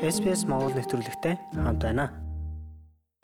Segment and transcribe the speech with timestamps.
[0.00, 2.12] SPS Монгол нэвтрүүлэгтэй хамт байна.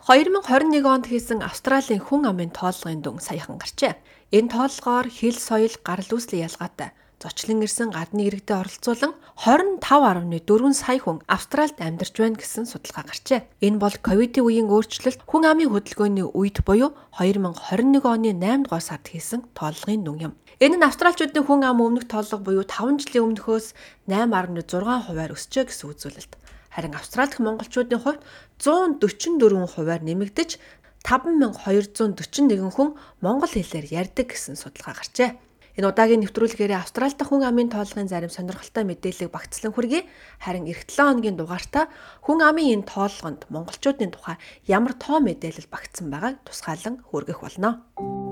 [0.09, 4.01] 2021 онд хийсэн Австралийн хүн амын тоолгын дүн саяхан гарчээ.
[4.33, 11.23] Энэ тоолгоор хил соёл гарал үүслийн ялгаатай зочлон ирсэн гадны иргэдэд оролцуулан 25.4 сая хүн
[11.31, 13.47] Австральд амьдарч байна гэсэн судалгаа гарчээ.
[13.63, 19.07] Энэ бол ковидын үеийн өөрчлөлт хүн амын хөдөлгөөний үед буюу 2021 оны 8 дугаар сард
[19.07, 20.33] хийсэн тоолгын дүн юм.
[20.59, 23.67] Энэ нь австралчуудын хүн ам өмнөх тоолго буюу 5 жилийн өмнөхөөс
[24.11, 26.33] 8.6 хувиар өсчөө гэсэн үзүүлэлт.
[26.73, 28.25] Харин австралдх монголчуудын хувьд
[28.57, 30.57] 144 хувиар нэмэгдэж
[31.05, 35.37] 5241 хүн монгол хэлээр ярьдаг гэсэн судалгаа гарчээ.
[35.73, 40.05] Энэ удаагийн нэвтрүүлгээр Австрали дахь хүн амын тоолгын зарим сонирхолтой мэдээллийг багцлан хүргэе.
[40.45, 41.89] Харин эх 7 хоногийн дугаартаа
[42.21, 44.37] хүн амын энэ тоолгонд монголчуудын тухай
[44.69, 47.81] ямар тоо мэдээлэл багтсан байгааг тусгаалan хүргэх болно.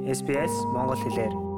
[0.05, 1.50] SBS Монгол хэлээр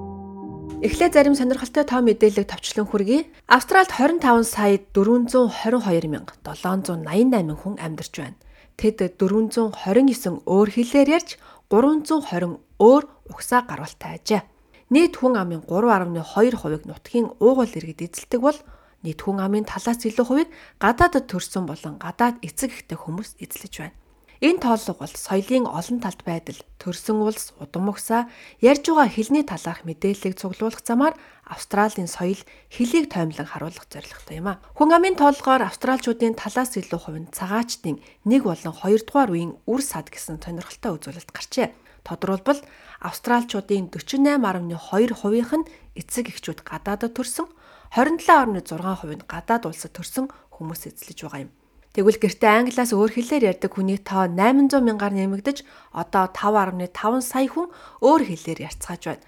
[0.80, 3.28] Эхлээд зарим сонирхолтой тоо мэдээлэл товчлон хүргэе.
[3.50, 8.40] Австральд 25 сая 422 мянга 788 хүн амьдарч байна.
[8.80, 11.36] Тэд 429 өөр хэлээр ярьж
[11.68, 14.42] 320 өөр угсаа гарвалтай ажээ.
[14.88, 18.58] Нийт хүн амын 3.2%-ыг нутгийн уугуул иргэд эзэлдэг бол
[19.04, 23.96] нийт хүн амын талаас илүү хувийг гадаадд төрсэн болон гадаад эцэг ихтэй хүмүүс эзлэж байна.
[24.42, 28.26] Энэ тооллого бол соёлын олон талт байдал, төрсөн улс, удам угсаа,
[28.58, 31.14] ярьж байгаа хэлний талаарх мэдээллийг цуглуулах замаар
[31.46, 34.58] Австралийн соёл, хэлийг тоймлон харуулах зорилготой юм а.
[34.74, 40.42] Хүн амын тоолгоор австралчуудын талаас илүү хувь цагаачдын нэг болон хоёрдугаар үеийн үр сад гэсэн
[40.42, 41.70] сонирхолтой үзүүлэлт гарчээ.
[42.02, 42.66] Тодорхойлбол
[42.98, 47.46] австралчуудын 48.2% нь эцэг эхчүүд гадаадд төрсөн,
[47.94, 51.54] 27.6% нь гадаад улсад төрсөн хүмүүс эзлэж байгаа юм.
[51.92, 55.60] Тэгвэл гэртээ англиас өөр хэлээр ярьдаг хүний тоо 800 мянгаар нэмэгдэж
[55.92, 57.68] одоо 5.5 сая хүн
[58.00, 59.24] өөр хэлээр ярьцгааж байна.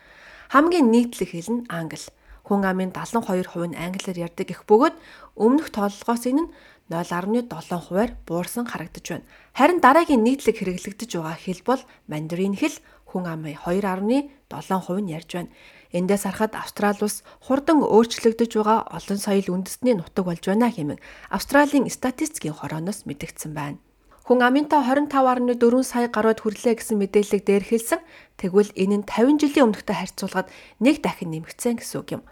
[0.49, 2.09] Хамгийн нийтлэг хэл нь англи.
[2.49, 4.97] Хүн амын 72% нь англиар ярьдаг их бөгөөд
[5.37, 6.53] өмнөх тооллогоос энэ нь
[6.89, 7.53] 0.7
[7.85, 9.29] хувиар буурсан харагдаж байна.
[9.53, 15.53] Харин дараагийн нийтлэг хэрэглэгдэж байгаа хэл бол мандарин хэл хүн амын 2.7% нь ярьж байна.
[15.95, 20.99] Эндээс харахад Австрали улс хурдан өөрчлөгдөж байгаа олон соёл үндэстний нутаг болж байна хэмээн
[21.31, 23.79] Австралийн статистикийн хорооноос мэдэгдсэн байна.
[24.27, 25.55] Хүн амынтаа 25.4
[25.87, 28.01] сая гаруйд хүрлээ гэсэн мэдээллийг дээр хэлсэн.
[28.41, 30.51] Тэгвэл энэ нь 50 жилийн өмнөхтэй харьцуулахад
[30.83, 32.23] нэг дахин нэмэгдсэн гэсэн үг юм.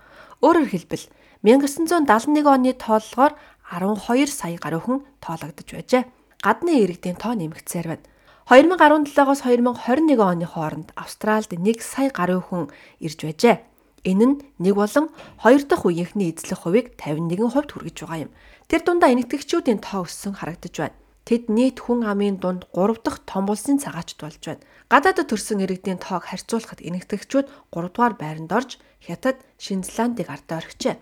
[0.42, 1.06] Өөрөөр хэлбэл
[1.46, 3.38] 1971 оны тооллогоор
[3.70, 6.02] 12 сая гаруй хүн тоологдож байжээ.
[6.42, 8.04] Гадны иргэдийн тоо нэмэгдсээр байна.
[8.50, 13.62] 2017-оос 2021 оны хооронд Австральд 1 сая гаруй хүн ирж байжээ.
[14.02, 17.38] Энэ нь нэг болон хоёр дахь үеийнхний эзлэх хувийг 51%
[17.70, 18.34] хүргэж байгаа юм.
[18.66, 20.98] Тэр дундаа энэтхэгчүүдийн тоо өссөн харагдаж байна.
[21.22, 24.66] Тэд нийт хүн амын дунд 3 дахь том улсын цагаачд болж байна.
[24.90, 30.98] Гадаадд төрсэн иргэдийн тоог харьцуулахад энэтхэгчүүд 3 дугаар байранд орж Хятад, Шинзландыг ардаа орхижээ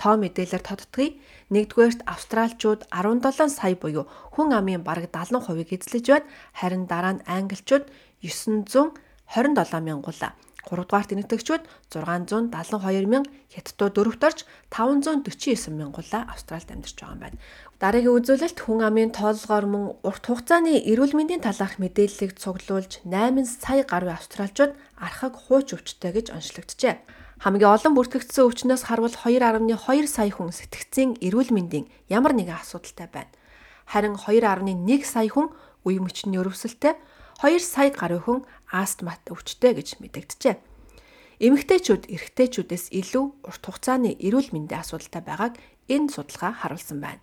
[0.00, 1.16] тоо мэдээлэлээр тодтгоё.
[1.54, 6.28] Нэгдүгээрт австралчууд 17 сая буюу хүн амын бараг 70%-ийг эзлэж байна.
[6.58, 7.84] Харин дараа нь англичууд
[8.20, 10.32] 927 мянгуулаа.
[10.66, 11.62] 3 дугаарт энэтхэгчүүд
[11.94, 14.38] 672 мянга, хятадууд дөрөвт орж
[14.74, 17.38] 549 мянгуулаа Австральд амьдарч байгаа юм байна.
[17.78, 23.86] Дараагийн үзүүлэлт хүн амын тоолгоор мөн урт хугацааны эрүүл мэндийн талаарх мэдээллийг цуглуулж 8 сая
[23.86, 26.94] гаруй австралчууд архаг хууч өвчтэй гэж онцлогджээ.
[27.36, 33.28] Хамгийн олон бүртгэгдсэн өвчнөөс харвал 2.2 сая хүн сэтгцийн эрүүл мэндийн ямар нэгэн асуудалтай байна.
[33.84, 35.52] Харин 2.1 сая хүн
[35.84, 36.96] үе мөчний өрөвсөлтэй,
[37.44, 38.40] 2 сая гаруй хүн
[38.72, 40.56] астмат өвчтэй гэж мэдэгджээ.
[41.44, 45.60] Эмэгтэйчүүд эрэгтэйчүүдээс илүү урт хугацааны эрүүл мэндийн асуудалтай байгааг
[45.92, 47.20] энэ судалгаа харуулсан байна.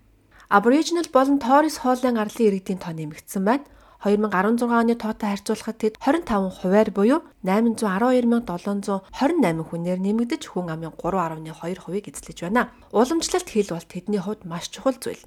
[0.53, 3.65] Aboriginal болон Torres хоолын арлын иргэдийн тоо нэмэгдсэн байна.
[4.03, 12.43] 2016 оны тоотой харьцуулахад тэд 25 хувиар буюу 812728 хүнээр нэмэгдэж хүн амын 3.2%-ийг эзлэж
[12.43, 12.75] байна.
[12.91, 15.23] Уламжлалт хэл бол тэдний хувьд маш чухал зүйл.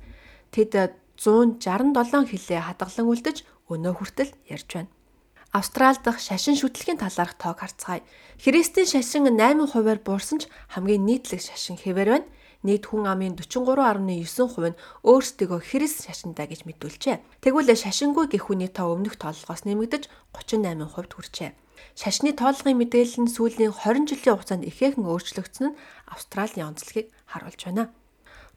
[0.53, 4.93] Тэд 167 хэлээ хадгалан үлдэж өнөө хүртэл ярьж байна.
[5.57, 8.05] Австрали дахь шашин шүтлэгийн талаарх тоог харцгаая.
[8.37, 12.29] Христийн шашин 8 хувиар буурсан ч хамгийн нийтлэг шашин хэвээр байна
[12.67, 17.23] нийт хүн амын 43.9% нь өөрсдөө Христ шашинтай гэж мэдүүлжээ.
[17.41, 21.51] Тэгвэл шашингүй гэх хүний тоо өмнөх тооллогоос нэмэгдэж 38% хүрчээ.
[21.95, 25.79] Шашны тоолгын мэдээлэл нь сүүлийн 20 жилийн хугацаанд ихээхэн өөрчлөгдсөн нь
[26.11, 27.95] Австралийн онцлогийг харуулж байна.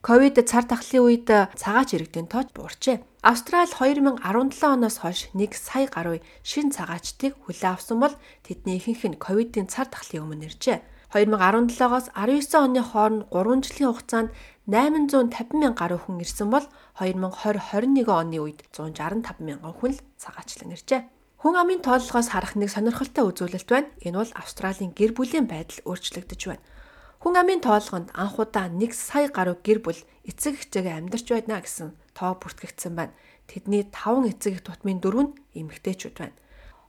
[0.00, 1.28] Ковид цар тахлын үед
[1.60, 3.04] цагаач иргэдийн тоо буурчээ.
[3.20, 4.24] Австрали 2017
[4.64, 9.84] оноос хойш 1 сая гаруй шин цагаачдыг хүлээн авсан бол тэдний ихэнх нь ковидын цар
[9.92, 10.80] тахлын өмнө иржээ.
[11.10, 14.30] 2017-оос 19 оны хооронд 3 жилийн хугацаанд
[14.70, 16.62] 850 мянган гаруй хүн ирсэн бол
[17.02, 21.02] 2020-21 оны үед 165 мянган хүн л цагаачлан иржээ.
[21.42, 23.90] Хүн амын тооллогоос харах нэг сонирхолтой үзүүлэлт байна.
[24.06, 26.62] Энэ бол Австралийн гэр бүлийн байдал өөрчлөгдөж байна.
[27.18, 29.98] Хүн амын тоолгонд анх удаа 1 сая гаруй гэр бүл
[30.30, 33.18] эцэг эхчээгээ амьдарч байна гэсэн тоо бүртгэгдсэн байна.
[33.50, 36.38] Тэдний 5 эцэг их тутмын дөрөв нь эмэгтэйчүүд байна.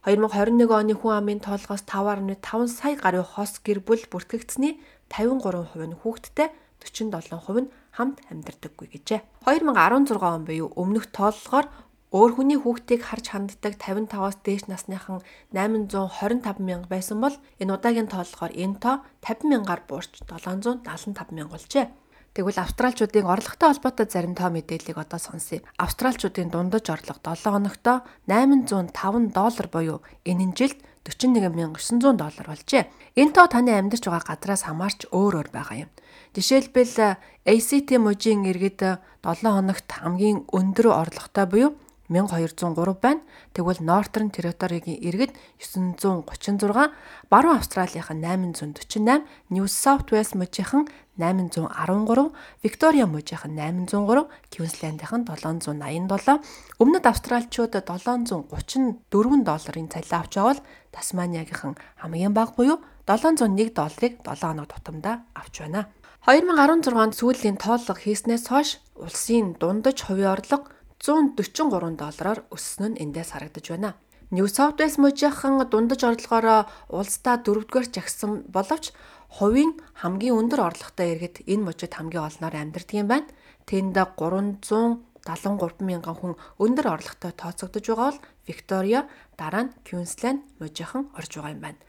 [0.02, 2.42] 2021 оны хүн амын тоолгоос 5.5
[2.74, 4.82] сая гаруй хос гэр бүл бүртгэгдсэний
[5.14, 6.50] 53% нь хүүхэдтэй
[6.82, 9.22] 47% нь хамт амьдардаггүй гэжээ.
[9.46, 11.70] 2016 он буюу өмнөх тооллогоор
[12.10, 15.22] өөр хүний хүүхдийг харж ханддаг 55-аас дээш насныхан
[15.54, 21.94] 825 мянга байсан бол энэ удаагийн тооллогоор энэ тоо 50 мянгаар буурч 775 мянга болжээ.
[22.32, 25.60] Тэгвэл австралчуудын орлоготой холбоотой зарим тоо мэдээллийг одоо сонсъё.
[25.76, 32.88] Австралчуудын дундаж орлого 7 хоногт 805 доллар буюу энэ жилд 41900 доллар болжээ.
[33.20, 35.90] Энэ тоо таны амьдарч байгаа газраас хамаарч өөр өөр байгаа юм.
[36.32, 41.72] Жишээлбэл ACT мужийн иргэд 7 хоногт хамгийн өндөр орлоготой буюу
[42.12, 43.24] 1203 байна.
[43.56, 46.92] Тэгвэл Northern Territory-гийн иргэд 936,
[47.32, 56.44] Баруун Австралийн 848, New South Wales мужийнхан 813, Victoria мужийнхан 803, Queensland-ийн 787,
[56.84, 60.60] Өмнөд Австралчууд 734 долларын цалин авч явал
[60.92, 65.88] Тасманиагийнхан хамгийн бага буюу 701 долларыг 7 хоног тутамдаа авч байна.
[66.28, 70.70] 2016 онд сүүлийн тооллого хийснээс хойш улсын дундаж хувийн орлого
[71.02, 73.98] 143 доллараар өссөн нь эндээс харагдаж байна.
[74.30, 78.94] New South Wales мужийнхан дундаж орлогоор улсдаа дөрөвдүгээр жагсан боловч
[79.34, 83.26] хувийн хамгийн өндөр орлоготой иргэд энэ мужид хамгийн олноор амьдардаг юм байна.
[83.66, 85.02] Тэнд 373
[85.90, 89.02] мянган хүн өндөр орлоготой тооцогдож байгаа бол Виктория
[89.42, 91.82] дараа нь Queensland мужийнхан орж байгаа юм байна.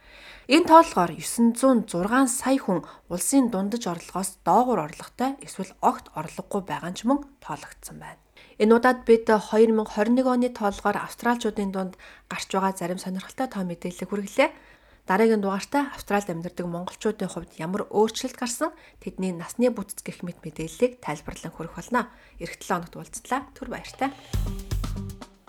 [0.48, 2.80] Энэ тоолгоор 906 сая хүн
[3.12, 8.21] улсын дундаж орлогоос доогуур орлоготой эсвэл огт орлогогүй байгаа ч мөн тоологдсон байна.
[8.60, 11.94] Энэ удаад бид 2021 оны тоолгоор австралчуудын дунд
[12.28, 14.50] гарч байгаа зарим сонирхолтой тоо мэдээлэл хүргэлээ.
[15.06, 18.70] Дараагийн дугаартаа Австралид амьдардаг монголчуудын хувьд ямар өөрчлөлт гарсан
[19.02, 22.06] тэдний насны бүтц гэх мэт мэдээллийг тайлбарлан хүргэх болно.
[22.38, 23.42] Эх 7 хоногт уулзлаа.
[23.50, 24.14] Түр баяртай.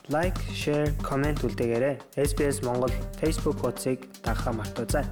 [0.09, 2.01] Лайк, share, comment үлдээгээрэй.
[2.17, 2.91] SBS Монгол
[3.21, 5.05] Facebook хуудсыг дагахаа мартаоцай.